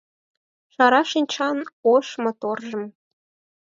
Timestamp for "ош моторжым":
1.93-2.83